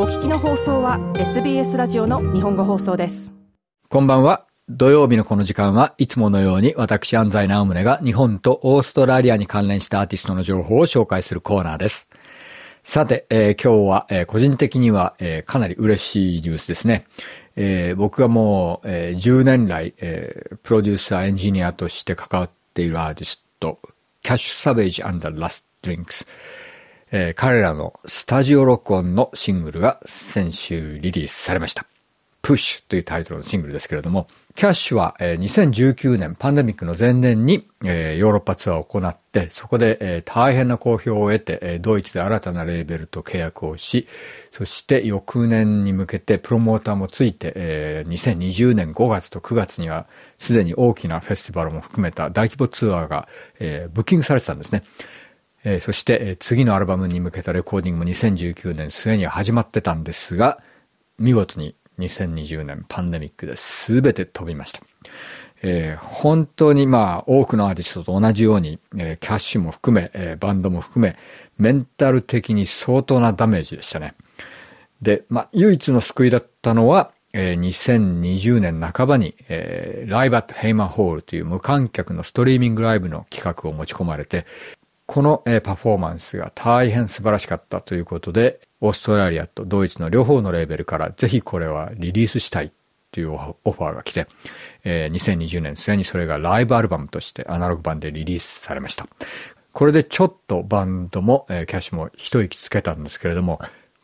[0.00, 3.34] お聞きの放送は SBS ラジオの日本語放送です
[3.88, 12.08] こんばんは土曜日のこの時間はいつものように私安西直宗が日本とオーストラリアに関連したアーティストの情報を紹介するコーナーです。
[12.84, 17.04] さて、えー、今日は、えー、個人的には、えー、かなり嬉しいニュースですね。
[17.56, 23.80] えー、僕がもう、えー、10年来、えー、プロデューサー、エンジニアとして関わっているアーティスト、
[24.22, 26.24] キャッシュ・サベージ and the Last Drinks、
[27.10, 31.86] えー、彼らのスタジオ録音のシングルが先週リリースされました。
[32.42, 44.06] プッシュというタイトルのシングルですけれども、キャッシュは、えー、2019年パンデミックの前年に、えー、ヨーロッパツアーを行って、そこで、えー、大変な好評を得て、えー、ドイツで新たなレーベルと契約をし、
[44.50, 50.06] そして翌年に向けてプロモーターもついて、えー、2020年5月と9月には
[50.38, 53.28] すでに大きなフェスティバルも含めた大規模ツアーが、
[53.60, 54.84] えー、ブッキングされてたんですね。
[55.64, 60.60] えー、そして、えー、次のアルバムに向けたレコーディングも2019年末には始まってたんですが、
[61.18, 64.80] 見事に2020年パンデミックで全て飛びました。
[65.62, 71.16] えー、本当にまあ多くのアーティストと同じように、えー、キャッシュも含め、えー、バンドも含め、
[71.58, 74.14] メンタル的に相当なダメージでしたね。
[75.02, 84.46] で、まあ唯一の救いだったのは、えー、2020年半ばに、えー、ライブアットヘイマンホールという無観客のストリーミングライブの企画を持ち込まれて、
[85.08, 92.70] この、パフォーマンスが大変素晴らしかったということで、オーストラリアとドイツの両方のレーベルからぜひこれはリリースしたい
[93.10, 94.26] というオファーが来て、
[94.84, 99.08] え、2020年末にそれがライブアルバムとしてアナログ版でリリースされました。
[99.72, 103.62] これでちょっとバンドも、キャッシュも一息つけたんですけれども、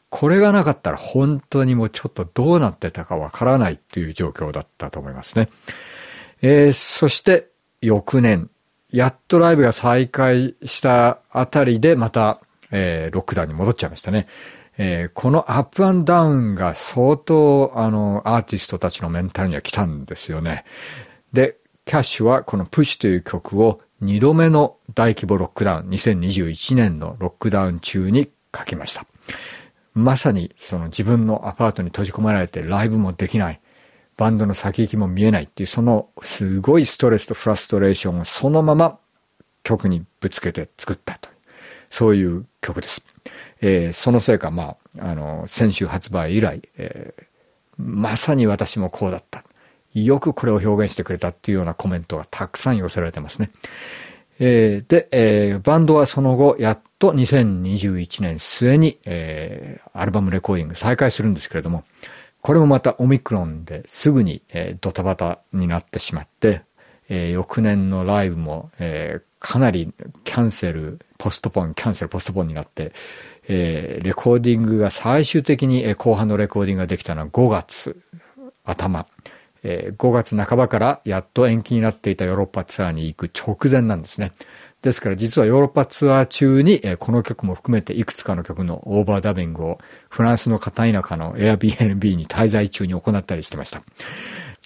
[0.09, 5.51] これがなかったら本当にもうちょっとどうなってたかわからないという状況だったと思いますね。
[6.41, 7.49] えー、そして
[7.83, 8.49] 翌年、
[8.95, 14.29] やっとライブが再開したあたりでまた、えー、ロックダウンに戻っちゃいましたね。
[14.79, 20.65] えー、このアップアンダウンが相当、あの、アーティストたちのメンタルには来たんですよね。
[21.33, 21.57] で、
[21.87, 29.07] キャッシュはこのプッシュという曲を2度目の大規模ロックダウン、2021年のロックダウン中に書きました。
[29.93, 33.61] まさにその自分のアパートに閉じ込められてライブもできない。
[34.17, 38.99] バンドの先行きも見えないっていう、そのすごいストレスとフラストレーションをそのまま
[39.63, 41.35] 曲にぶつけて作ったという。
[41.91, 43.05] そういう曲です。
[43.61, 47.25] えー、そのせいか、まあ、あの、先週発売以来、えー、
[47.79, 49.45] まさに私もこうだった。
[49.95, 53.51] よくこれを表現してくれたっていうようなコメントがたくさん寄せられてますね。
[54.41, 61.85] えー、で、えー、バンドはその後、やっと2021年末に、えー、アルバムレコーディング再開するんですけれども、
[62.45, 64.43] これもまたオミクロンですぐに、
[64.83, 66.61] ドタバタになってしまって、
[67.09, 68.71] 翌年のライブも、
[69.39, 69.95] かなり
[70.25, 72.93] キャンセル、ポストポン、キャンセル、ポストポンになって、
[73.49, 77.97] レコーディングが最終的に、後半のレコーディングができたのは5月
[78.63, 79.07] 頭、
[79.63, 84.33] 5月半ばからやっと延期になっていたヨーロッパツアーに行く直前なんですね。
[84.85, 89.79] ですから実はヨーロッパツアー中に、えこの曲も含めていくつかの曲のオーバーダビングを
[90.11, 93.83] フランスの片田舎の Airbnb に滞在中に行ったりしてました。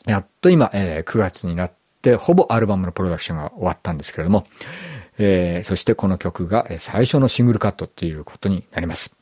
[0.06, 4.44] やっと今、え9月になって、ほぼアルバムのプロダクションが終わったんですけれども、
[5.18, 9.14] えー、そしてこの曲が最初のシングルカットっていうことになります。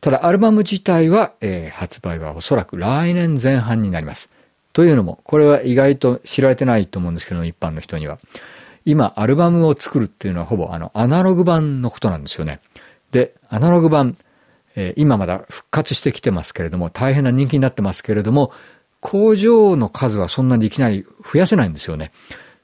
[0.00, 4.30] ただアルバム自体は、えー、発売はおそらく来年前半になります。
[4.72, 8.18] というのも、これは意外と知られてないと思うんですけども、一般の人には。
[8.84, 12.60] 今、アルバムを作るっていうのはほぼあの、アナログ版のことなんですよね。
[13.12, 14.16] で、アナログ版、
[14.76, 18.52] えー、今まだ復活してきてますけれども、大変な人気になってますけれども、
[19.00, 22.12] 工場の数はそんなにいきなり増やせないんですよね。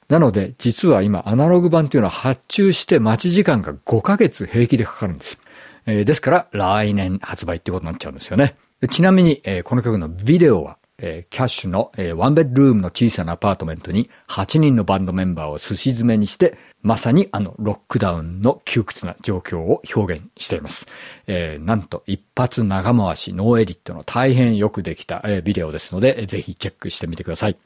[0.07, 5.39] なので、実は今、アナログ版っていうのは発注して待ち時間が5ヶ月平気でかかるんです。
[5.85, 8.55] えー、ですから、来年発売ってことになっちゃうんですよね。
[8.89, 20.87] ちなみに、えー、この曲のビデオは、えー、キャッシュの、えー、ワンベッドルームの小さなアパートメントに8人のバンドメンバーを寿司詰めにして、まさにあのロックダウンの窮屈な状況を表現しています。
[21.27, 27.57] えー、なんと一発長回し no edit の大変よくできた、え、ビデオですので、ぜひチェックしてみてください。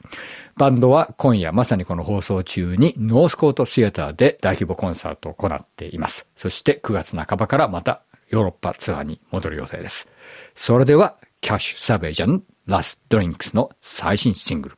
[0.56, 6.26] バンドは今夜まさにこの放送中にノースコートシアターで大規模コンサートを行っています。
[6.36, 10.08] そして9月半ばからまたヨーロッパツアーに戻る予定です。
[10.54, 14.76] それでは、 Cash Savage and the Last Drinks の最新シングル、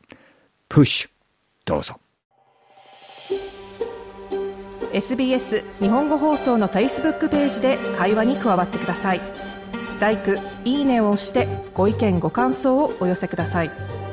[0.69, 1.11] Push、
[1.65, 2.01] どうぞ。
[4.93, 9.21] SBS 日本語放送の Facebook ページで会話に加わってください。
[10.01, 10.19] l i
[10.65, 14.04] いいねを押してご意見ご感想をお寄せください。